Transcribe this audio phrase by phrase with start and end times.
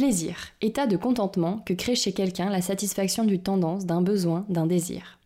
[0.00, 4.64] Plaisir, état de contentement que crée chez quelqu'un la satisfaction d'une tendance, d'un besoin, d'un
[4.64, 5.18] désir.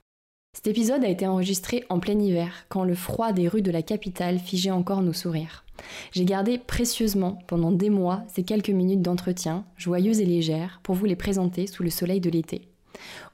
[0.53, 3.83] Cet épisode a été enregistré en plein hiver, quand le froid des rues de la
[3.83, 5.65] capitale figeait encore nos sourires.
[6.11, 11.07] J'ai gardé précieusement pendant des mois ces quelques minutes d'entretien, joyeuses et légères, pour vous
[11.07, 12.63] les présenter sous le soleil de l'été.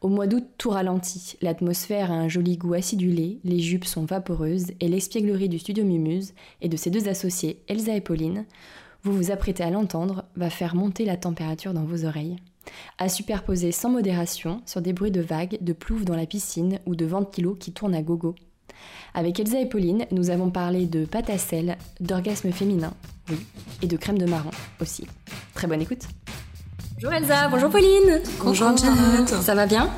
[0.02, 4.72] Au mois d'août, tout ralentit, l'atmosphère a un joli goût acidulé, les jupes sont vaporeuses
[4.78, 8.44] et l'espièglerie du studio Mumuse et de ses deux associés, Elsa et Pauline,
[9.02, 12.36] vous vous apprêtez à l'entendre, va faire monter la température dans vos oreilles.
[12.98, 16.94] À superposer sans modération sur des bruits de vagues, de ploufs dans la piscine ou
[16.94, 18.34] de ventilos qui tournent à gogo.
[19.14, 22.92] Avec Elsa et Pauline, nous avons parlé de pâte à sel, d'orgasme féminin,
[23.28, 23.38] oui,
[23.82, 25.06] et de crème de marron aussi.
[25.54, 26.04] Très bonne écoute.
[26.94, 28.20] Bonjour Elsa, bonjour Pauline.
[28.42, 29.28] Bonjour Janet.
[29.28, 29.90] Ça va bien?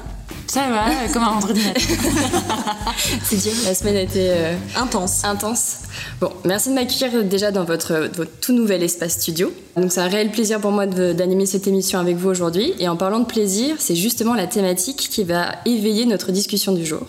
[0.52, 1.62] Ça va, comme un vendredi
[3.24, 5.24] C'est dur, la semaine a été euh, intense.
[5.24, 5.76] Intense.
[6.20, 8.10] Bon, merci de m'accueillir déjà dans votre,
[8.42, 9.50] tout nouvel espace studio.
[9.78, 12.74] Donc c'est un réel plaisir pour moi d'animer cette émission avec vous aujourd'hui.
[12.80, 16.84] Et en parlant de plaisir, c'est justement la thématique qui va éveiller notre discussion du
[16.84, 17.06] jour.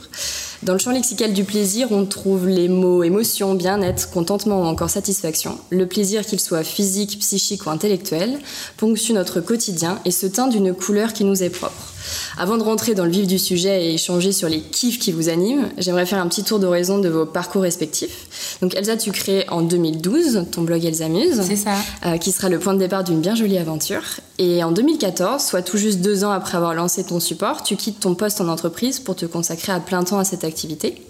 [0.61, 4.89] Dans le champ lexical du plaisir, on trouve les mots émotion, bien-être, contentement ou encore
[4.89, 5.57] satisfaction.
[5.69, 8.39] Le plaisir, qu'il soit physique, psychique ou intellectuel,
[8.77, 11.92] ponctue notre quotidien et se teint d'une couleur qui nous est propre.
[12.37, 15.29] Avant de rentrer dans le vif du sujet et échanger sur les kiffs qui vous
[15.29, 18.57] animent, j'aimerais faire un petit tour d'horizon de vos parcours respectifs.
[18.61, 21.41] Donc Elsa, tu crées en 2012 ton blog Elsa Muse.
[21.47, 21.75] C'est ça.
[22.05, 24.03] Euh, qui sera le point de départ d'une bien jolie aventure.
[24.39, 27.99] Et en 2014, soit tout juste deux ans après avoir lancé ton support, tu quittes
[27.99, 31.01] ton poste en entreprise pour te consacrer à plein temps à cette activité.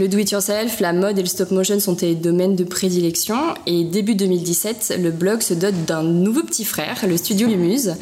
[0.00, 3.36] Le do-it-yourself, la mode et le stop motion sont tes domaines de prédilection.
[3.66, 7.94] Et début 2017, le blog se dote d'un nouveau petit frère, le studio Mumuse,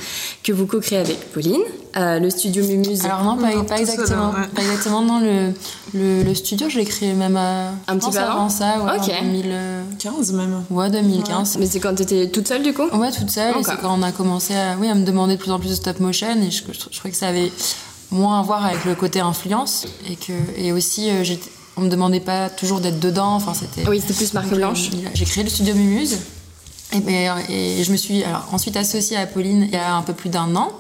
[0.43, 1.61] que vous co-créez avec Pauline.
[1.99, 3.05] Euh, le studio Mumuse.
[3.05, 4.33] Alors non, pas, exactement.
[4.33, 5.03] Pas exactement.
[5.03, 8.99] Non, le, le, studio, je l'ai créé même à, un petit peu avant, ça, ouais,
[8.99, 10.65] en 2015 même.
[10.71, 11.59] Ouais, 2015.
[11.59, 13.55] Mais c'est quand tu étais toute seule du coup Ouais, toute seule.
[13.63, 15.75] C'est quand on a commencé à, oui, à me demander de plus en plus de
[15.75, 17.53] stop motion et je, je, trouvais que ça avait
[18.11, 21.89] moins à voir avec le côté influence et que et aussi euh, j'étais on me
[21.89, 23.35] demandait pas toujours d'être dedans.
[23.35, 23.89] Enfin, c'était.
[23.89, 24.91] Oui, c'était plus marque blanche.
[25.15, 26.19] J'ai créé le studio Mumuse.
[27.09, 30.13] Et, et, je me suis alors, ensuite associée à Pauline il y a un peu
[30.13, 30.73] plus d'un an.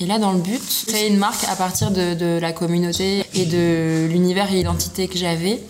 [0.00, 3.44] Et là, dans le but, créer une marque à partir de, de la communauté et
[3.44, 5.60] de l'univers et l'identité que j'avais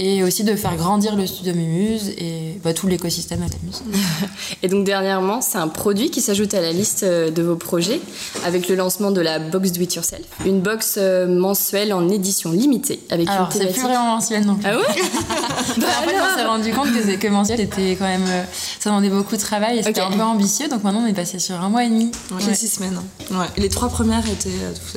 [0.00, 3.50] et aussi de faire grandir le studio Mumuse et bah, tout l'écosystème à la
[4.62, 8.00] et donc dernièrement, c'est un produit qui s'ajoute à la liste euh, de vos projets
[8.46, 12.50] avec le lancement de la box Do It Yourself, une box euh, mensuelle en édition
[12.50, 14.64] limitée avec Alors, une c'est plus vraiment mensuel non plus.
[14.66, 14.82] Ah ouais
[15.76, 18.42] bah, En fait, on s'est rendu compte que, que mensuel c'était quand même euh,
[18.78, 21.38] ça demandait beaucoup de travail et c'était un peu ambitieux donc maintenant on est passé
[21.38, 22.10] sur un mois et demi.
[22.32, 22.54] Ouais.
[22.54, 22.98] six semaines.
[23.30, 23.36] Ouais.
[23.58, 24.48] Les trois premières étaient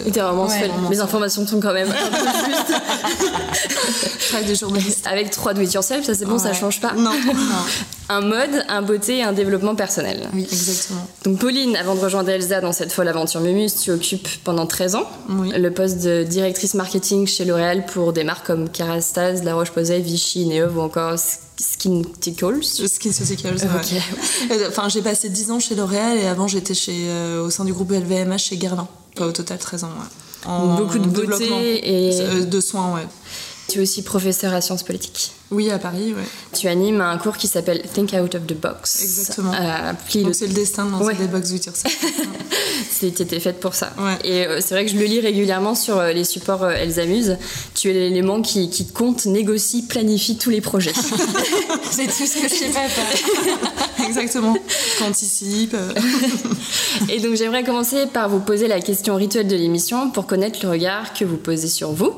[0.07, 0.71] étaient vraiment mensuelles.
[0.89, 1.99] Les informations sont quand même un peu
[5.05, 6.93] avec trois do it yourself, ça c'est bon, ça change pas.
[7.03, 7.11] Non.
[8.09, 10.29] un mode, un beauté et un développement personnel.
[10.33, 11.05] Oui, exactement.
[11.25, 14.95] Donc Pauline, avant de rejoindre Elsa dans cette folle aventure Mumus, tu occupes pendant 13
[14.95, 19.99] ans le poste de directrice marketing chez L'Oréal pour des marques comme Kerastase, La Roche-Posay,
[19.99, 22.63] Vichy, Neov ou encore Skin Tickles.
[22.63, 24.67] Skin Tickles, ouais.
[24.67, 27.73] Enfin, j'ai passé 10 ans chez L'Oréal et avant j'étais chez, euh, au sein du
[27.73, 28.87] groupe LVMH chez Guerlain.
[29.15, 30.77] Enfin, au total 13 ans, ouais.
[30.77, 32.21] Beaucoup de beauté et...
[32.21, 33.07] Euh, de soins, ouais.
[33.73, 35.31] Tu es aussi professeur à sciences politiques.
[35.49, 36.21] Oui, à Paris, ouais.
[36.55, 39.01] Tu animes un cours qui s'appelle Think Out of the Box.
[39.01, 39.51] Exactement.
[39.51, 41.97] Euh, Donc c'est le destin de lancer des box with yourself.
[42.91, 43.91] C'était fait pour ça.
[44.23, 47.37] Et euh, c'est vrai que je le lis régulièrement sur euh, les supports Elles amusent.
[47.73, 50.93] Tu es l'élément qui, qui, compte, négocie, planifie tous les projets.
[51.91, 54.07] c'est tout ce que je sais pas faire.
[54.07, 54.55] Exactement.
[54.99, 55.75] Qu'anticipe.
[57.09, 60.69] Et donc j'aimerais commencer par vous poser la question rituelle de l'émission pour connaître le
[60.69, 62.13] regard que vous posez sur vous.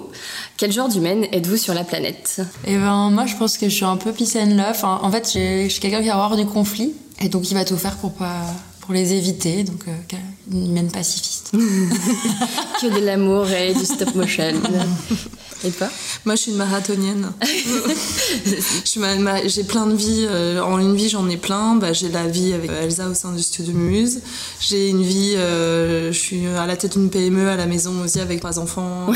[0.58, 2.42] Quel genre d'humaine êtes-vous sur la planète?
[2.66, 4.84] Eh ben moi je pense que je suis un peu peace and love.
[4.84, 7.78] En fait, je suis quelqu'un qui va avoir du conflit et donc il va tout
[7.78, 8.42] faire pour pas
[8.80, 9.64] pour les éviter.
[9.64, 10.18] Donc euh,
[10.52, 11.52] une humaine pacifiste.
[12.82, 14.54] que de l'amour et du stop motion.
[15.64, 15.90] Et pas
[16.26, 17.32] Moi, je suis une marathonienne.
[19.46, 20.28] j'ai plein de vies.
[20.30, 21.76] Euh, en une vie, j'en ai plein.
[21.76, 24.22] Bah, j'ai la vie avec Elsa au sein du studio Muse.
[24.60, 28.20] J'ai une vie, euh, je suis à la tête d'une PME à la maison aussi
[28.20, 29.08] avec trois enfants.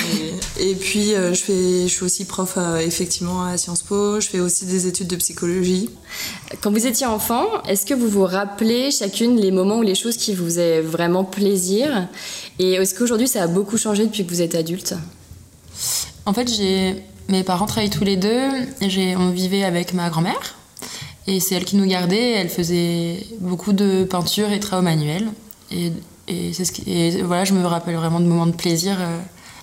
[0.60, 4.20] Et, puis, euh, je, fais, je suis aussi prof effectivement à Sciences Po.
[4.20, 5.90] Je fais aussi des études de psychologie.
[6.62, 10.18] Quand vous étiez enfant, est-ce que vous vous rappelez chacune les moments ou les choses
[10.18, 12.08] qui vous faisaient vraiment plaisir?
[12.60, 14.96] Et est-ce qu'aujourd'hui, ça a beaucoup changé depuis que vous êtes adulte?
[16.30, 16.96] En fait, j'ai
[17.28, 18.50] mes parents travaillaient tous les deux.
[18.82, 20.56] Et on vivait avec ma grand-mère.
[21.28, 22.32] Et c'est elle qui nous gardait.
[22.32, 25.30] Elle faisait beaucoup de peinture et travaux manuels.
[25.72, 25.92] Et,
[26.28, 29.18] et, ce et voilà, je me rappelle vraiment de moments de plaisir euh,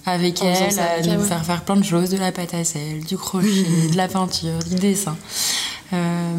[0.07, 3.17] avec elle, de nous faire faire plein de choses, de la pâte à sel, du
[3.17, 3.49] crochet,
[3.93, 5.17] de la peinture, du dessin.
[5.93, 6.35] Euh,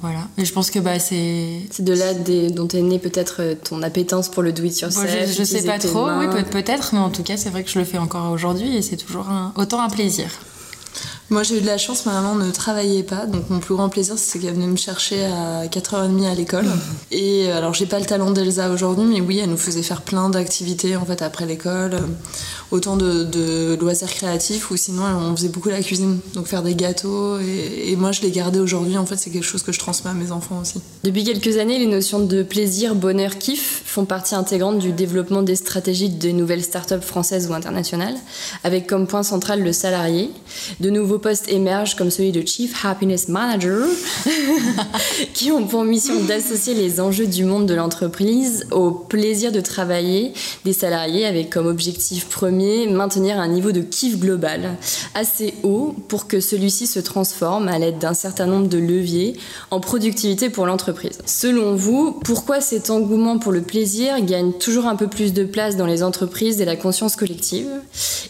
[0.00, 0.28] voilà.
[0.38, 1.60] Et je pense que bah, c'est.
[1.70, 5.08] C'est de là dont est née peut-être euh, ton appétence pour le do-it-yourself.
[5.26, 7.78] je, je sais pas trop, oui, peut-être, mais en tout cas, c'est vrai que je
[7.78, 10.30] le fais encore aujourd'hui et c'est toujours autant un plaisir.
[11.30, 13.88] Moi, j'ai eu de la chance, ma maman ne travaillait pas, donc mon plus grand
[13.88, 16.66] plaisir, c'est qu'elle venait me chercher à 4h30 à l'école.
[17.12, 20.02] Et euh, alors, j'ai pas le talent d'Elsa aujourd'hui, mais oui, elle nous faisait faire
[20.02, 21.98] plein d'activités en fait après l'école,
[22.70, 27.38] autant de, loisirs créatifs ou sinon on faisait beaucoup la cuisine, donc faire des gâteaux.
[27.38, 28.96] Et, moi, je l'ai gardé aujourd'hui.
[28.96, 30.80] En fait, c'est quelque chose que je transmets à mes enfants aussi.
[31.04, 35.56] Depuis quelques années, les notions de plaisir, bonheur, kiff font partie intégrante du développement des
[35.56, 38.16] stratégies de nouvelles startups françaises ou internationales,
[38.64, 40.30] avec comme point central le salarié.
[40.80, 43.86] De nouveaux postes émergent comme celui de Chief Happiness Manager,
[45.34, 50.32] qui ont pour mission d'associer les enjeux du monde de l'entreprise au plaisir de travailler
[50.64, 54.76] des salariés avec comme objectif premier maintenir un niveau de kiff global
[55.14, 59.36] assez haut pour que celui-ci se transforme à l'aide d'un certain nombre de leviers
[59.70, 61.18] en productivité pour l'entreprise.
[61.26, 65.76] Selon vous, pourquoi cet engouement pour le plaisir gagne toujours un peu plus de place
[65.76, 67.68] dans les entreprises et la conscience collective?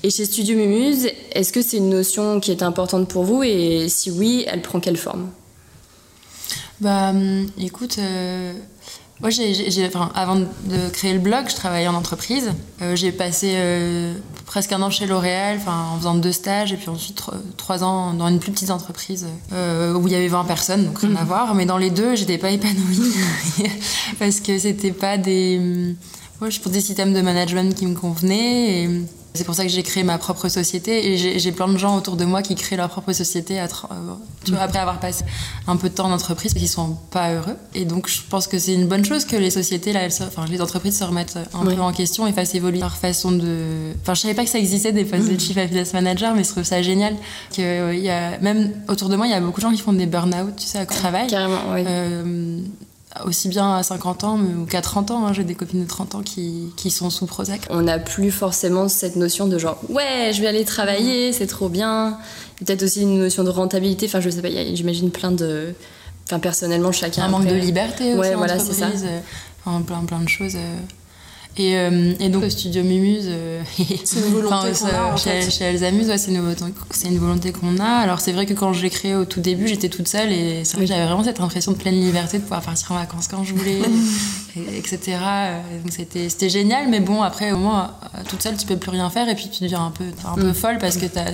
[0.03, 3.43] Et chez Studio Mumuse, est-ce que c'est une notion qui est importante pour vous?
[3.43, 5.31] Et si oui, elle prend quelle forme?
[6.81, 8.55] Bah hum, écoute, euh,
[9.21, 12.53] moi j'ai, enfin, avant de créer le blog, je travaillais en entreprise.
[12.81, 14.15] Euh, j'ai passé euh,
[14.47, 17.23] presque un an chez L'Oréal en faisant deux stages et puis ensuite
[17.57, 21.15] trois ans dans une plus petite entreprise où il y avait 20 personnes, donc rien
[21.17, 21.27] à mmh.
[21.27, 21.55] voir.
[21.55, 23.15] Mais dans les deux, j'étais pas épanouie
[24.19, 25.95] parce que c'était pas des.
[26.41, 28.85] Moi, je pour des systèmes de management qui me convenaient.
[28.85, 28.91] Et,
[29.35, 32.17] c'est pour ça que j'ai créé ma propre société et j'ai plein de gens autour
[32.17, 35.25] de moi qui créent leur propre société à, tu vois, après avoir passé
[35.67, 37.57] un peu de temps en entreprise et qui sont pas heureux.
[37.75, 40.61] Et donc je pense que c'est une bonne chose que les sociétés, là, enfin les
[40.61, 43.93] entreprises se remettent un peu en question et fassent évoluer leur façon de.
[44.03, 46.51] Enfin, je savais pas que ça existait des postes de chief happiness manager, mais je
[46.51, 47.15] trouve ça génial
[47.55, 49.73] que euh, il y a même autour de moi il y a beaucoup de gens
[49.73, 51.29] qui font des burn-out, tu sais, à travail.
[51.29, 51.85] Carrément, oui.
[51.87, 52.61] Euh,
[53.25, 55.27] aussi bien à 50 ans ou qu'à 30 ans.
[55.27, 57.63] Hein, j'ai des copines de 30 ans qui, qui sont sous Prozac.
[57.71, 61.69] On n'a plus forcément cette notion de genre ouais, je vais aller travailler, c'est trop
[61.69, 62.19] bien.
[62.59, 64.07] Peut-être aussi une notion de rentabilité.
[64.07, 65.75] Enfin, je sais pas, j'imagine plein de.
[66.27, 67.25] Enfin, personnellement, chacun.
[67.25, 68.21] Un manque de liberté aussi.
[68.21, 68.89] Ouais, voilà, c'est ça.
[69.65, 70.57] Enfin, plein, plein de choses.
[71.59, 73.63] Euh, et, euh, et, donc le studio Mimuse, euh,
[74.05, 77.89] c'est une volonté qu'on a, chez, chez Elsa Muse, ouais, c'est une, volonté qu'on a.
[77.89, 80.65] Alors c'est vrai que quand je l'ai créé au tout début, j'étais toute seule et
[80.65, 83.29] c'est vrai que j'avais vraiment cette impression de pleine liberté de pouvoir partir en vacances
[83.29, 83.81] quand je voulais,
[84.77, 85.19] etc.
[85.83, 87.95] Donc c'était, génial, mais bon après au moins
[88.29, 90.49] toute seule tu peux plus rien faire et puis tu deviens un peu, un peu
[90.49, 90.55] mm.
[90.55, 91.25] folle parce que t'as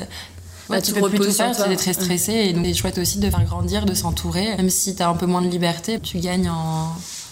[0.69, 2.32] Ouais, tu, peux plus tout faire, tu es très stressée.
[2.32, 4.56] Et donc, c'est chouette aussi de faire grandir, de s'entourer.
[4.56, 6.88] Même si tu as un peu moins de liberté, tu gagnes en,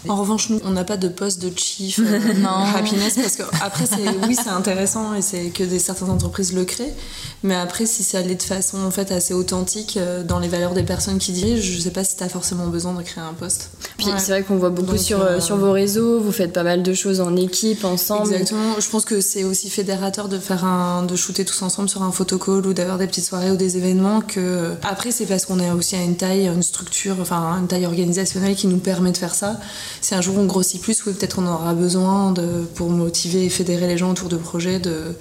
[0.09, 2.19] en revanche, nous, on n'a pas de poste de chief euh,
[2.77, 3.85] happiness parce que après,
[4.27, 6.95] oui, c'est intéressant et c'est que des certaines entreprises le créent.
[7.43, 10.75] Mais après, si ça allait de façon en fait assez authentique euh, dans les valeurs
[10.75, 13.35] des personnes qui dirigent, je sais pas si tu as forcément besoin de créer un
[13.35, 13.71] poste.
[13.99, 16.21] Puis c'est vrai qu'on voit beaucoup sur, euh, sur vos réseaux.
[16.21, 18.33] Vous faites pas mal de choses en équipe, ensemble.
[18.33, 18.81] Exactement.
[18.81, 22.13] Je pense que c'est aussi fédérateur de faire un, de shooter tous ensemble sur un
[22.13, 24.21] photocall ou d'avoir des petites soirées ou des événements.
[24.21, 27.87] Que après, c'est parce qu'on est aussi à une taille, une structure, enfin une taille
[27.87, 29.59] organisationnelle qui nous permet de faire ça
[30.01, 33.49] si un jour on grossit plus, oui, peut-être on aura besoin de, pour motiver et
[33.49, 35.15] fédérer les gens autour de projets de,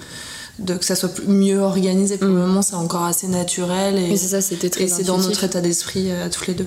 [0.58, 2.16] de que ça soit mieux organisé.
[2.16, 2.38] Pour le mm.
[2.38, 4.84] moment, c'est encore assez naturel et c'est ça, c'était très.
[4.84, 6.66] Et c'est dans notre état d'esprit euh, à tous les deux.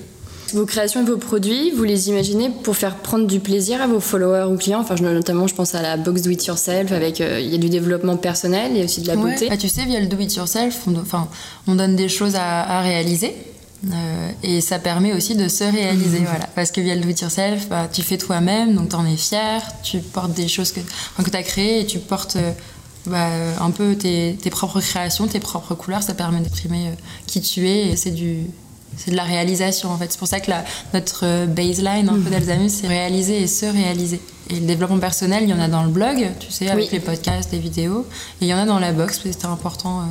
[0.54, 4.00] Vos créations et vos produits, vous les imaginez pour faire prendre du plaisir à vos
[4.00, 4.80] followers ou clients?
[4.80, 7.58] Enfin, notamment, je pense à la box Do It Yourself, avec euh, il y a
[7.58, 9.50] du développement personnel, il y a aussi de la beauté.
[9.50, 11.28] Bah, tu sais, via le Do It Yourself, on, enfin,
[11.66, 13.36] on donne des choses à, à réaliser.
[13.86, 16.48] Euh, et ça permet aussi de se réaliser, voilà.
[16.54, 19.16] Parce que via le do it yourself, bah, tu fais toi-même, donc tu en es
[19.16, 22.52] fier, tu portes des choses que, que tu as créées et tu portes euh,
[23.06, 23.28] bah,
[23.60, 26.92] un peu tes, tes, propres créations, tes propres couleurs, ça permet d'exprimer euh,
[27.26, 28.38] qui tu es et c'est du.
[28.96, 30.10] C'est de la réalisation en fait.
[30.10, 34.20] C'est pour ça que la, notre baseline un peu d'Alzheimer, c'est réaliser et se réaliser.
[34.50, 36.98] Et le développement personnel, il y en a dans le blog, tu sais, avec les
[36.98, 38.06] podcasts, les vidéos,
[38.40, 40.04] et il y en a dans la box, parce que c'était important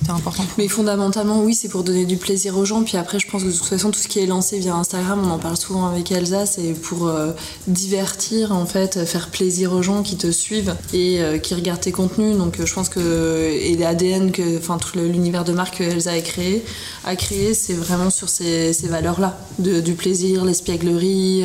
[0.00, 0.44] c'était important.
[0.56, 2.82] Mais fondamentalement, oui, c'est pour donner du plaisir aux gens.
[2.82, 5.20] Puis après, je pense que de toute façon, tout ce qui est lancé via Instagram,
[5.24, 7.32] on en parle souvent avec Elsa, c'est pour euh,
[7.66, 11.92] divertir, en fait, faire plaisir aux gens qui te suivent et euh, qui regardent tes
[11.92, 12.36] contenus.
[12.36, 16.20] Donc, je pense que et l'ADN que, enfin, tout l'univers de marque que Elsa a
[16.20, 16.64] créé,
[17.04, 21.44] a créé, c'est vraiment sur ces, ces valeurs-là, du plaisir, l'espièglerie,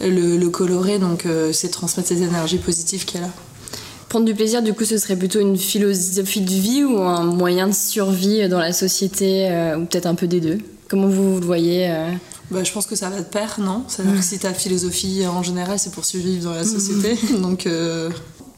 [0.00, 0.98] le, le, coloré.
[0.98, 3.30] Donc, c'est transmettre ces énergies positives qu'elle a.
[4.14, 7.66] Prendre du plaisir, du coup, ce serait plutôt une philosophie de vie ou un moyen
[7.66, 10.58] de survie dans la société, euh, ou peut-être un peu des deux?
[10.86, 12.12] Comment vous le voyez euh?
[12.48, 13.82] Bah, je pense que ça va de pair, non?
[13.88, 17.66] C'est-à-dire que si ta philosophie en général, c'est pour survivre dans la société, donc.
[17.66, 18.08] Euh,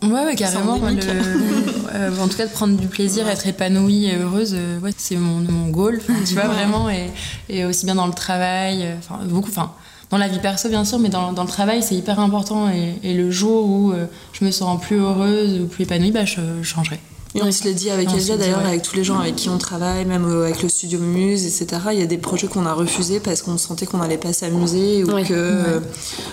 [0.03, 0.75] ouais, carrément.
[0.75, 5.71] en tout cas, de prendre du plaisir, être épanouie et heureuse, ouais, c'est mon, mon
[5.71, 6.91] goal, tu vois, vraiment.
[6.91, 7.07] Et,
[7.49, 9.49] et, aussi bien dans le travail, enfin, beaucoup.
[9.49, 9.73] Enfin,
[10.11, 13.15] dans la vie perso bien sûr, mais dans, dans le travail c'est hyper important et,
[13.15, 17.01] le jour où euh, je me sens plus heureuse ou plus épanouie, bah, je, changerai.
[17.35, 19.59] Et on se l'est dit avec Elsa d'ailleurs, avec tous les gens avec qui on
[19.59, 21.83] travaille, même euh, avec le studio Muse, etc.
[21.93, 25.05] Il y a des projets qu'on a refusés parce qu'on sentait qu'on n'allait pas s'amuser
[25.05, 25.81] ou qu'on que euh,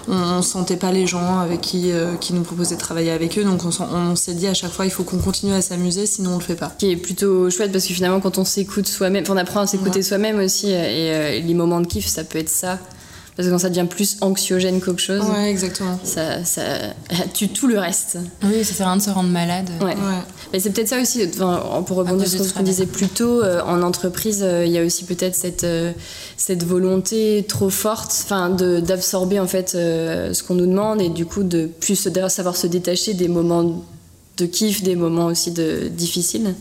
[0.08, 3.44] on, sentait pas les gens avec qui, qui nous proposaient de travailler avec eux.
[3.44, 6.38] Donc on, s'est dit à chaque fois il faut qu'on continue à s'amuser, sinon on
[6.38, 6.72] le fait pas.
[6.77, 10.03] Qui est plutôt chouette parce que finalement quand on s'écoute soi-même, on apprend à s'écouter
[10.03, 12.80] soi-même aussi et les moments de kiff ça peut être ça.
[13.36, 16.00] Parce que quand ça devient plus anxiogène qu'autre chose, ouais, exactement.
[16.04, 16.63] Ça, ça
[17.34, 18.18] tue tout le reste.
[18.44, 19.70] Oui, ça sert à rien de se rendre malade.
[19.82, 19.96] Ouais.
[20.52, 23.62] Mais c'est peut-être ça aussi, enfin, pour rebondir sur ce qu'on disait plus tôt, euh,
[23.66, 25.92] en entreprise, euh, il y a aussi peut-être cette, euh,
[26.38, 31.44] cette volonté trop forte enfin, d'absorber en fait ce qu'on nous demande et du coup
[31.44, 33.84] de plus savoir se détacher des moments
[34.38, 36.56] de kiff, des moments aussi de, difficiles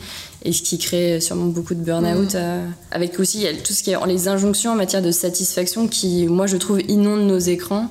[0.45, 2.35] et ce qui crée sûrement beaucoup de burn-out.
[2.35, 2.37] Mm.
[2.37, 5.11] Euh, avec aussi il y a tout ce qui est les injonctions en matière de
[5.11, 7.89] satisfaction qui, moi, je trouve, inondent nos écrans.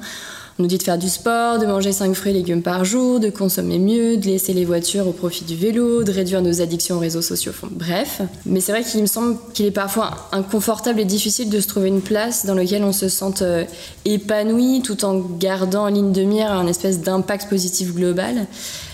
[0.59, 3.19] On nous dit de faire du sport, de manger 5 fruits et légumes par jour,
[3.19, 6.97] de consommer mieux, de laisser les voitures au profit du vélo, de réduire nos addictions
[6.97, 7.53] aux réseaux sociaux.
[7.71, 8.21] bref.
[8.45, 11.87] Mais c'est vrai qu'il me semble qu'il est parfois inconfortable et difficile de se trouver
[11.87, 13.63] une place dans laquelle on se sente euh,
[14.05, 18.45] épanoui tout en gardant en ligne de mire un espèce d'impact positif global.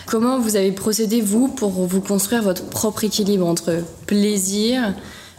[0.07, 4.93] Comment vous avez procédé, vous, pour vous construire votre propre équilibre entre plaisir,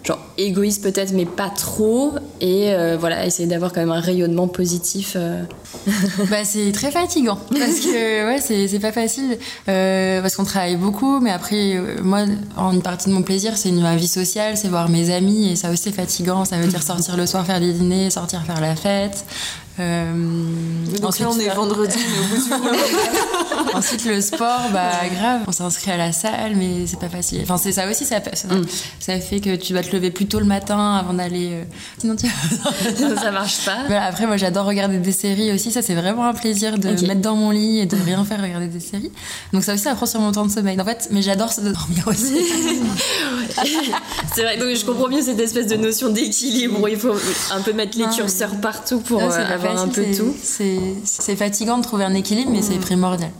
[0.04, 4.46] genre égoïste peut-être, mais pas trop, et euh, voilà, essayer d'avoir quand même un rayonnement
[4.46, 5.42] positif euh.
[6.30, 9.38] bah, C'est très fatigant, parce que ouais, c'est pas facile,
[9.70, 12.26] euh, parce qu'on travaille beaucoup, mais après, moi,
[12.58, 15.70] une partie de mon plaisir, c'est ma vie sociale, c'est voir mes amis, et ça
[15.70, 18.76] aussi c'est fatigant, ça veut dire sortir le soir faire des dîners, sortir faire la
[18.76, 19.25] fête,
[19.80, 20.12] euh,
[21.00, 25.52] Donc là, on est vendredi, mais au bout du Ensuite, le sport, bah grave, on
[25.52, 27.40] s'inscrit à la salle, mais c'est pas facile.
[27.42, 28.64] Enfin, c'est ça aussi, ça, ça, mm.
[28.99, 31.50] ça, fait que tu vas te lever plus tôt le matin avant d'aller.
[31.52, 31.64] Euh,
[31.99, 32.26] sinon, tu...
[33.16, 33.85] ça marche pas.
[33.87, 35.70] Voilà, après, moi, j'adore regarder des séries aussi.
[35.70, 38.42] Ça, c'est vraiment un plaisir de me mettre dans mon lit et de rien faire,
[38.42, 39.12] regarder des séries.
[39.52, 40.80] Donc, ça aussi, ça prend sur mon temps de sommeil.
[40.80, 42.38] En fait, mais j'adore ça de dormir aussi.
[44.35, 47.14] c'est vrai, donc je comprends mieux cette espèce de notion d'équilibre où il faut
[47.50, 50.34] un peu mettre les curseurs partout pour euh, avoir un peu tout.
[50.42, 53.30] C'est fatigant de trouver un équilibre, mais c'est primordial.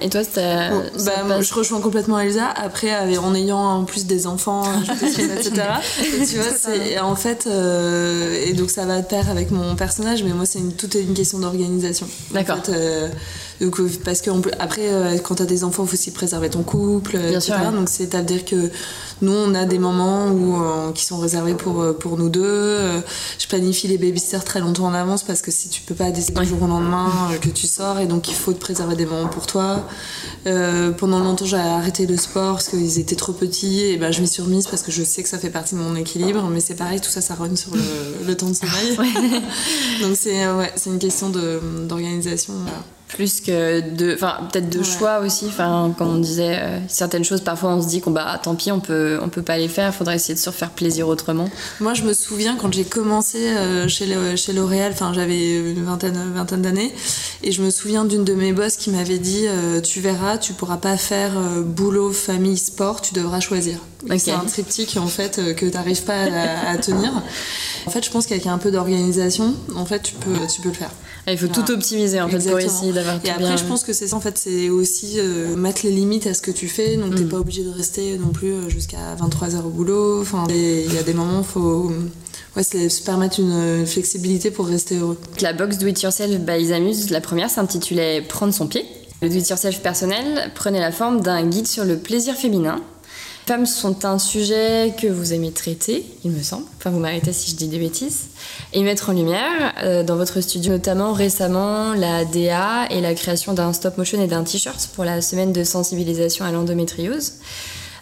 [0.00, 2.48] et toi, bah, je rejoins complètement Elsa.
[2.48, 4.64] Après, en ayant en plus des enfants,
[5.02, 5.52] etc.
[6.30, 10.32] tu vois, en fait, euh, et donc ça va de pair avec mon personnage, mais
[10.32, 12.06] moi, c'est une, toute une question d'organisation.
[12.32, 12.58] D'accord.
[12.68, 13.08] Euh,
[13.60, 17.18] donc, parce que après, euh, quand t'as des enfants, il faut aussi préserver ton couple,
[17.18, 17.58] Bien etc.
[17.62, 18.70] Sûr, Donc, c'est-à-dire que
[19.22, 23.02] nous, on a des moments où, euh, qui sont réservés pour, euh, pour nous deux.
[23.38, 26.40] je planifie les babysitters très longtemps en avance parce que si tu peux pas décider
[26.40, 29.28] du jour au lendemain que tu sors, et donc il faut te préserver des moments
[29.28, 29.86] pour toi.
[30.98, 34.28] pendant longtemps, j'ai arrêté le sport parce qu'ils étaient trop petits, et ben je m'y
[34.28, 36.42] suis remise parce que je sais que ça fait partie de mon équilibre.
[36.50, 38.96] Mais c'est pareil, tout ça, ça run sur le, temps de sommeil.
[40.02, 42.54] donc, c'est ouais, une question d'organisation
[43.14, 45.46] plus que de enfin peut-être de choix aussi.
[45.46, 48.72] Enfin comme on disait euh, certaines choses parfois on se dit qu'on bah tant pis
[48.72, 49.90] on peut on peut pas les faire.
[49.90, 51.48] Il faudrait essayer de se faire plaisir autrement.
[51.80, 54.06] Moi je me souviens quand j'ai commencé euh, chez
[54.36, 56.92] chez L'Oréal enfin j'avais une vingtaine vingtaine d'années
[57.42, 60.52] et je me souviens d'une de mes boss qui m'avait dit euh, tu verras tu
[60.52, 61.32] pourras pas faire
[61.64, 63.78] boulot famille sport tu devras choisir.
[64.18, 67.12] C'est un triptyque en fait que tu n'arrives pas à, à tenir.
[67.86, 70.74] En fait je pense qu'avec un peu d'organisation en fait tu peux tu peux le
[70.74, 70.90] faire
[71.32, 74.08] il faut tout optimiser en fait pour essayer d'avoir Et après, je pense que c'est
[74.08, 76.96] ça en fait, c'est aussi euh, mettre les limites à ce que tu fais.
[76.96, 77.28] Donc, t'es mm.
[77.28, 80.20] pas obligé de rester non plus euh, jusqu'à 23 heures au boulot.
[80.20, 81.90] Enfin, il y a des moments, faut
[82.56, 85.18] ouais, se permettre une flexibilité pour rester heureux.
[85.40, 88.84] La box Do It Yourself by Isamuse, la première s'intitulait Prendre son pied.
[89.22, 92.80] Le Do It Yourself personnel prenait la forme d'un guide sur le plaisir féminin
[93.46, 96.64] femmes sont un sujet que vous aimez traiter, il me semble.
[96.78, 98.28] Enfin, vous m'arrêtez si je dis des bêtises.
[98.72, 103.52] Et mettre en lumière, euh, dans votre studio, notamment récemment, la DA et la création
[103.52, 107.34] d'un stop motion et d'un t-shirt pour la semaine de sensibilisation à l'endométriose.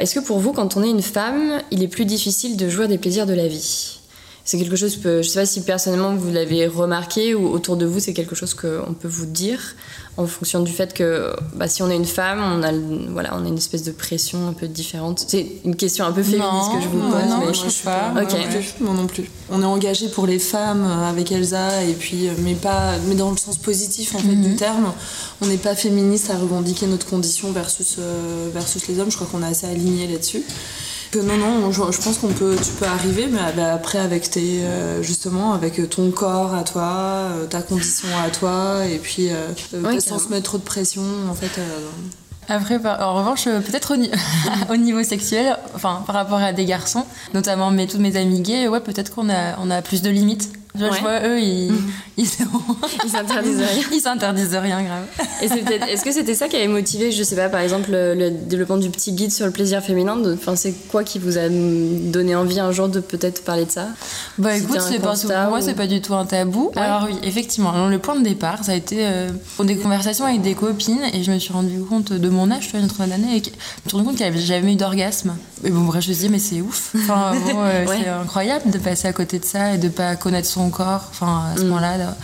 [0.01, 2.89] Est-ce que pour vous, quand on est une femme, il est plus difficile de jouir
[2.89, 4.02] des plaisirs de la vie?
[4.45, 7.87] C'est quelque chose que je sais pas si personnellement vous l'avez remarqué ou autour de
[7.87, 9.77] vous c'est quelque chose qu'on peut vous dire
[10.19, 12.71] en fonction du fait que bah, si on est une femme, on a,
[13.13, 15.25] voilà, on a une espèce de pression un peu différente.
[15.27, 17.25] C'est une question un peu féministe que je vous pose.
[17.29, 18.11] Non, mais je sais pas.
[18.11, 19.25] Moi, non plus, moi non plus.
[19.51, 23.15] On est engagé pour les femmes euh, avec Elsa, et puis, euh, mais, pas, mais
[23.15, 24.93] dans le sens positif en fait, du terme.
[25.41, 29.11] On n'est pas féministe à revendiquer notre condition versus, euh, versus les hommes.
[29.11, 30.43] Je crois qu'on est assez alignés là-dessus
[31.17, 35.03] non, non, je, pense qu'on peut, tu peux arriver, mais bah, après avec tes, euh,
[35.03, 40.19] justement, avec ton corps à toi, euh, ta condition à toi, et puis euh, sans
[40.19, 41.61] se mettre trop de pression, en fait.
[42.49, 43.95] Après, en revanche, peut-être
[44.71, 47.05] au, niveau sexuel, enfin, par rapport à des garçons,
[47.35, 50.53] notamment mes, tous mes amis gays, ouais, peut-être qu'on a, on a plus de limites.
[50.75, 51.93] Je, vois, eux, ils, mhm.
[52.17, 53.85] ils, s'interdisent rien.
[53.93, 55.05] Ils s'interdisent rien, grave.
[55.43, 55.47] Et
[55.93, 58.89] est-ce que c'était ça qui avait motivé, je sais pas, par exemple, le, développement du
[58.89, 62.73] petit guide sur le plaisir féminin Enfin, c'est quoi qui vous a donné envie un
[62.73, 63.89] jour de peut-être parler de ça?
[64.39, 66.71] Bah écoute, c'est pas, pour moi, c'est pas du tout un tabou.
[66.77, 70.41] Alors oui, effectivement, le point de départ, ça a été euh, pour des conversations avec
[70.41, 73.11] des copines et je me suis rendu compte de mon âge, je suis une trentaine
[73.11, 75.35] d'années, et je me suis rendu compte qu'elle avait jamais eu d'orgasme.
[75.63, 76.95] Mais bon, bref, je me suis dit, mais c'est ouf.
[76.97, 80.62] Enfin, euh, c'est incroyable de passer à côté de ça et de pas connaître son
[80.71, 81.99] corps, enfin à ce moment-là.
[81.99, 82.15] Mm.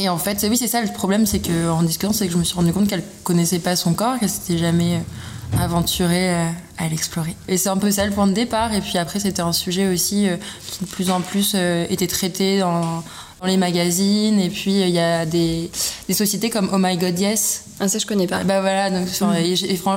[0.00, 2.44] Et en fait, oui, c'est ça le problème, c'est qu'en discutant, c'est que je me
[2.44, 6.88] suis rendu compte qu'elle connaissait pas son corps, qu'elle s'était jamais euh, aventurée euh, à
[6.88, 7.34] l'explorer.
[7.48, 8.72] Et c'est un peu ça le point de départ.
[8.72, 10.36] Et puis après, c'était un sujet aussi euh,
[10.66, 11.56] qui de plus en plus
[11.90, 13.02] était traité dans,
[13.40, 14.40] dans les magazines.
[14.40, 15.70] Et puis il y a des,
[16.08, 17.64] des, sociétés comme Oh My God Yes.
[17.80, 18.44] Ah ça je connais pas.
[18.44, 19.34] Bah voilà, donc mm.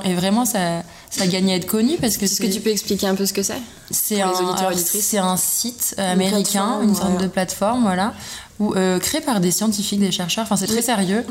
[0.06, 2.26] et, vraiment ça, ça gagne à être connu parce que.
[2.26, 4.32] Est-ce que tu peux expliquer un peu ce que c'est C'est un,
[4.76, 8.14] c'est un site américain, une, sorte de plateforme, voilà,
[8.76, 11.24] euh, créé par des scientifiques, des chercheurs, enfin c'est très sérieux,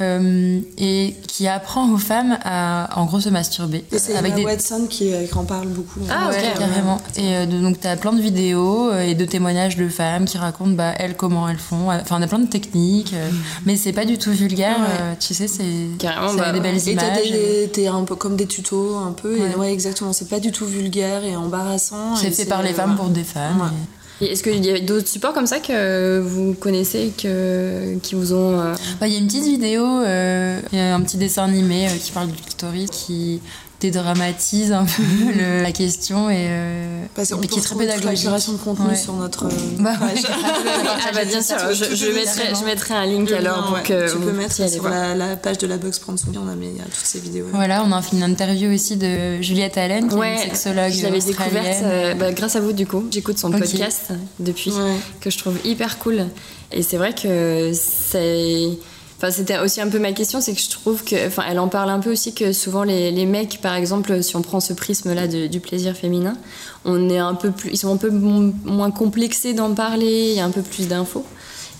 [0.00, 3.84] euh, et qui apprend aux femmes à en gros se masturber.
[3.92, 4.44] Et c'est avec des...
[4.44, 6.00] Watson qui, euh, qui, en parle beaucoup.
[6.10, 6.98] Ah ouais, carrément.
[7.16, 10.94] Et donc tu as plein de vidéos et de témoignages de femmes qui racontent bah,
[10.98, 11.90] elles comment elles font.
[11.90, 13.36] Enfin on a plein de techniques, mm.
[13.66, 14.78] mais c'est pas du tout vulgaire.
[15.20, 17.30] tu sais c'est carrément bah, des belles images.
[17.32, 19.36] Et t'as un peu comme des tutos un peu.
[19.36, 20.12] Et ouais exactement.
[20.12, 22.16] C'est pas du tout vulgaire et embarrassant.
[22.16, 23.70] C'est fait par les femmes pour des femmes.
[24.20, 28.60] Est-ce qu'il y a d'autres supports comme ça que vous connaissez que, qui vous ont.
[28.60, 31.86] Euh, bah, il y a une petite vidéo, euh, y a un petit dessin animé
[31.86, 33.40] euh, qui parle du clitoris qui
[33.80, 35.02] dédramatise un peu
[35.62, 38.28] la question et euh, Parce qui est très pédagogique.
[38.28, 40.24] de contenu sur notre euh, bah, page.
[40.26, 44.18] ah bah bien sûr, je, je, mettrai, je, mettrai, un link alors pour que tu
[44.18, 46.94] peux mettre sur la, page de la box prendre son bien, on a mis toutes
[46.94, 47.46] ces vidéos.
[47.52, 50.92] Voilà, on a fait une interview aussi de Juliette Allen, qui est une sexologue.
[50.92, 53.04] Je l'avais découverte euh, bah, grâce à vous du coup.
[53.10, 54.72] J'écoute son podcast depuis,
[55.20, 56.26] que je trouve hyper cool.
[56.72, 58.70] Et c'est vrai que c'est
[59.18, 61.66] Enfin, c'était aussi un peu ma question, c'est que je trouve que, enfin, elle en
[61.66, 64.72] parle un peu aussi que souvent les, les mecs, par exemple, si on prend ce
[64.72, 66.36] prisme-là du plaisir féminin,
[66.84, 70.40] on est un peu plus, ils sont un peu moins complexés d'en parler, il y
[70.40, 71.24] a un peu plus d'infos.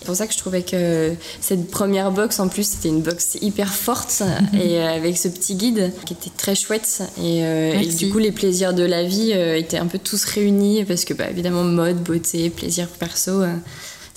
[0.00, 3.36] C'est pour ça que je trouvais que cette première box, en plus, c'était une box
[3.40, 4.22] hyper forte
[4.54, 7.02] et euh, avec ce petit guide qui était très chouette.
[7.18, 10.84] Et, euh, du coup, les plaisirs de la vie euh, étaient un peu tous réunis
[10.84, 13.42] parce que, bah, évidemment, mode, beauté, plaisir perso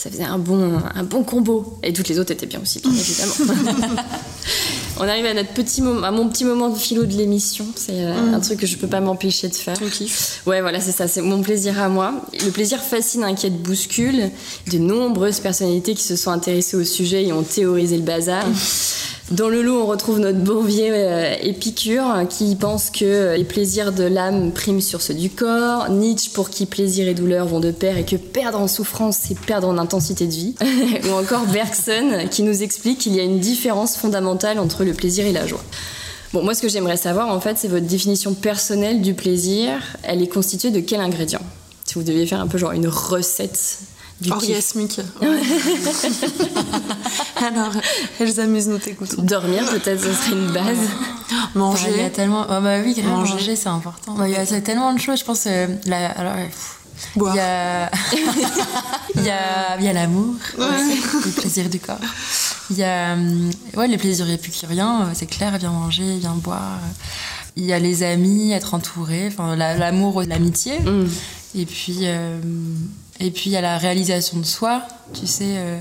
[0.01, 1.77] ça faisait un bon, un bon combo.
[1.83, 3.33] Et toutes les autres étaient bien aussi, bien évidemment.
[4.99, 7.67] On arrive à notre petit moment, à mon petit moment de philo de l'émission.
[7.75, 8.33] C'est euh, mm.
[8.33, 9.77] un truc que je peux pas m'empêcher de faire.
[9.77, 10.41] Ton kiff.
[10.47, 11.07] Ouais, voilà, c'est ça.
[11.07, 12.15] C'est mon plaisir à moi.
[12.43, 14.31] Le plaisir fascine, inquiète, bouscule.
[14.71, 18.43] De nombreuses personnalités qui se sont intéressées au sujet et ont théorisé le bazar.
[19.32, 23.94] Dans le lot, on retrouve notre bon vieux euh, Épicure qui pense que les plaisirs
[23.94, 27.72] de l'âme priment sur ceux du corps, Nietzsche pour qui plaisir et douleur vont de
[27.72, 30.56] pair et que perdre en souffrance, c'est perdre en intensité de vie,
[31.10, 35.26] ou encore Bergson qui nous explique qu'il y a une différence fondamentale entre le plaisir
[35.26, 35.63] et la joie.
[36.34, 39.82] Bon, moi, ce que j'aimerais savoir, en fait, c'est votre définition personnelle du plaisir.
[40.04, 41.41] Elle est constituée de quel ingrédient?
[41.86, 43.80] Si vous deviez faire un peu genre une recette
[44.29, 44.99] Orgasmique.
[47.38, 47.71] Alors,
[48.19, 49.23] elles amusent nous t'écoutons.
[49.23, 50.77] Dormir, peut-être, ce serait une base.
[51.55, 51.88] Manger.
[51.95, 52.45] il y a tellement.
[52.45, 54.13] Oh, bah oui, manger, c'est important.
[54.13, 55.45] Bah, il y a tellement de choses, je pense.
[55.47, 56.12] Euh, la...
[56.12, 56.36] Alors,
[57.15, 57.89] Il y a,
[59.15, 61.97] il y a, il y a l'amour, le plaisir du corps.
[62.69, 66.79] Il y a euh, ouais, les plaisirs épicuriens, euh, c'est clair, viens manger, viens boire.
[67.55, 70.79] Il y a les amis, être entouré, enfin, l'amour, l'amitié.
[70.79, 71.07] Mm.
[71.55, 72.05] Et puis,
[73.19, 75.78] et puis il y a la réalisation de soi, tu sais, euh,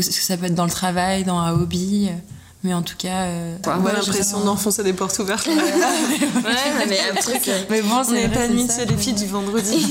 [0.00, 2.10] ça peut être dans le travail, dans un hobby.
[2.58, 3.24] Euh, mais en tout cas.
[3.24, 5.46] Euh, ouais, l'impression d'enfoncer des portes ouvertes.
[5.46, 7.50] ouais, mais un truc.
[7.70, 9.86] mais bon, on n'est pas nuit les filles du vendredi.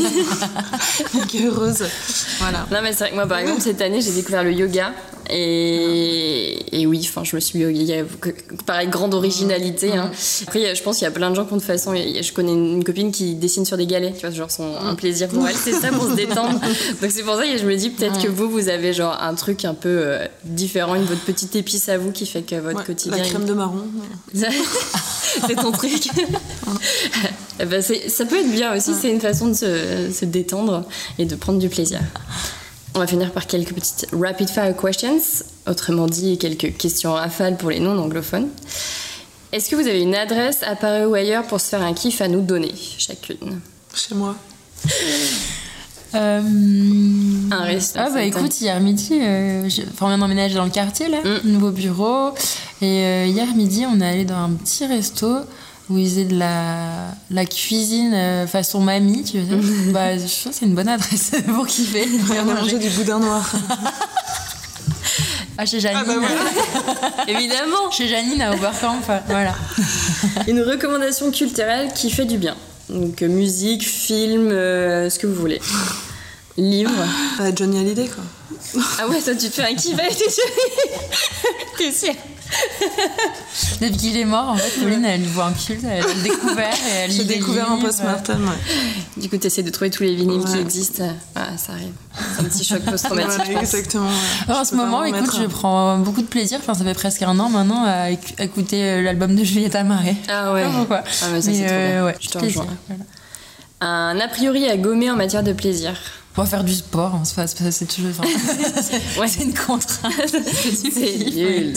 [1.45, 1.84] heureuse.
[2.39, 2.65] Voilà.
[2.71, 4.93] Non, mais c'est vrai que moi, par exemple, cette année, j'ai découvert le yoga.
[5.30, 7.60] Et, et oui, enfin, je me suis.
[7.60, 8.03] Il y a
[8.65, 9.93] pareil, grande originalité.
[9.93, 10.12] Hein.
[10.43, 11.93] Après, je pense qu'il y a plein de gens qui ont de façon.
[11.95, 15.27] Je connais une copine qui dessine sur des galets, tu vois, genre son, un plaisir
[15.27, 16.60] pour elle, c'est ça pour se détendre.
[17.01, 19.36] Donc c'est pour ça que je me dis peut-être que vous, vous avez genre un
[19.36, 22.84] truc un peu euh, différent, une votre petite épice à vous qui fait que votre
[22.84, 23.17] quotidien.
[23.17, 23.84] La crème de marron.
[24.34, 26.10] c'est ton truc.
[27.60, 30.86] Eh ben, ça peut être bien aussi, c'est une façon de se, se détendre
[31.17, 32.00] et de prendre du plaisir.
[32.93, 37.72] On va finir par quelques petites rapid fire questions, autrement dit quelques questions rafales pour
[37.72, 38.50] les non-anglophones.
[39.52, 42.22] Est-ce que vous avez une adresse à Paris ou ailleurs pour se faire un kiff
[42.22, 43.60] à nous donner, chacune?
[43.96, 44.36] Chez moi.
[46.15, 46.41] Euh...
[47.52, 48.00] Un resto.
[48.02, 49.82] Ah bah écoute, hier midi, euh, je...
[49.82, 51.50] enfin, on vient d'emménager dans le quartier là, Mm.
[51.50, 52.30] nouveau bureau.
[52.82, 55.28] Et euh, hier midi, on est allé dans un petit resto
[55.89, 59.58] où ils faisaient de la, la cuisine euh, façon mamie, tu vois.
[59.93, 62.06] bah, je trouve que c'est une bonne adresse pour kiffer.
[62.30, 63.50] On a mangé du boudin noir.
[65.60, 66.04] Ah, chez Janine.
[66.04, 67.24] Ah bah voilà.
[67.28, 69.56] Évidemment Chez Janine à Oberkampf, voilà.
[70.48, 72.56] Une recommandation culturelle qui fait du bien.
[72.89, 75.60] Donc euh, musique, film, euh, ce que vous voulez.
[76.58, 76.91] Livre.
[77.41, 78.23] Euh, Johnny Hallyday, quoi.
[79.00, 80.26] Ah ouais, toi tu te fais un kiff avec tes
[81.78, 82.13] T'es sûr
[83.82, 86.92] Depuis qu'il est mort, en fait, Pauline, elle voit un culte, elle l'a découvert et
[87.04, 87.88] elle lit J'ai découvert un livres.
[87.88, 89.22] post-mortem, ouais.
[89.22, 91.04] Du coup, t'essaies de trouver tous les vinyles qui existent.
[91.36, 91.92] Ah, ça arrive.
[92.36, 94.08] C'est un petit choc post-traumatique, exactement.
[94.08, 94.14] ouais.
[94.48, 96.60] Alors, en ce moment, m'en écoute, je prends beaucoup de plaisir.
[96.62, 100.16] Enfin, ça fait presque un an maintenant à éc- écouter euh, l'album de Juliette Marais.
[100.30, 100.66] Ah ouais.
[100.76, 101.04] Pourquoi.
[101.06, 102.06] Ah, mais ça, c'est trop euh, bien.
[102.06, 102.68] ouais, Je te rejoins.
[102.88, 103.04] voilà.
[103.80, 105.94] Un a priori à gommer en matière de plaisir.
[106.38, 108.12] On va faire du sport, hein, c'est toujours.
[108.12, 108.23] enfin,
[109.19, 109.28] Ouais.
[109.28, 110.13] c'est une contrainte.
[110.93, 111.73] C'est nul.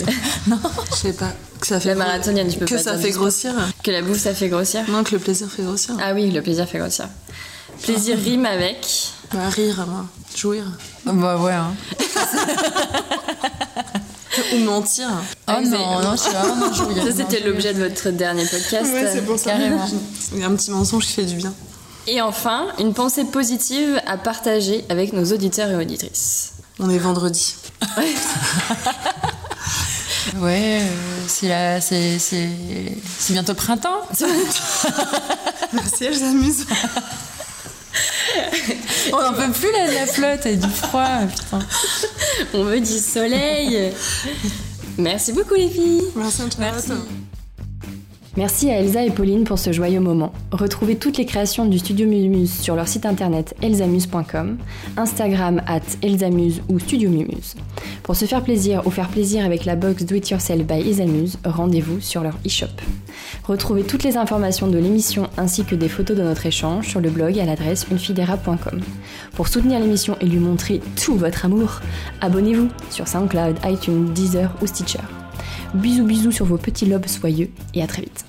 [0.91, 1.31] Je sais pas.
[1.59, 3.53] Que ça fait La marathonienne, tu peux Que pas ça fait grossir.
[3.83, 4.83] Que la bouffe, ça fait grossir.
[4.89, 5.95] Non, que le plaisir fait grossir.
[6.01, 7.07] Ah oui, le plaisir fait grossir.
[7.81, 8.85] Plaisir rime avec.
[9.33, 10.05] Bah, rire, moi.
[10.35, 10.63] Jouir.
[11.05, 11.53] bah ouais.
[11.53, 11.73] Hein.
[14.53, 15.07] Ou mentir.
[15.47, 17.73] Oh vous non, avez- non, je suis vraiment non, je Ça, c'était non, je l'objet
[17.73, 18.91] de votre dernier podcast.
[18.93, 19.51] Ouais, c'est pour ça.
[19.51, 19.85] Carrément.
[20.33, 21.53] Il y a un petit mensonge qui fait du bien.
[22.07, 26.53] Et enfin, une pensée positive à partager avec nos auditeurs et auditrices.
[26.79, 27.55] On est vendredi.
[30.37, 30.87] Ouais, euh,
[31.27, 32.47] c'est la- c'est c'est
[33.19, 34.01] c'est bientôt printemps.
[35.73, 36.65] Merci, elles s'amusent.
[39.11, 41.59] On n'en peut plus là, de la flotte et du froid, putain.
[42.53, 43.91] On veut du soleil.
[44.97, 46.03] Merci beaucoup les filles.
[46.15, 46.91] Merci, Antoinette.
[48.37, 50.31] Merci à Elsa et Pauline pour ce joyeux moment.
[50.53, 54.57] Retrouvez toutes les créations du studio Mumuse sur leur site internet elsamuse.com,
[54.95, 57.55] Instagram at elsamuse ou studio Mumuse.
[58.03, 61.39] Pour se faire plaisir ou faire plaisir avec la box Do It Yourself by Elsamuse,
[61.43, 62.67] rendez-vous sur leur e-shop.
[63.43, 67.09] Retrouvez toutes les informations de l'émission ainsi que des photos de notre échange sur le
[67.09, 68.79] blog à l'adresse unefidera.com.
[69.35, 71.81] Pour soutenir l'émission et lui montrer tout votre amour,
[72.21, 75.20] abonnez-vous sur SoundCloud, iTunes, Deezer ou Stitcher.
[75.73, 78.25] Bisous bisous sur vos petits lobes soyeux et à très vite.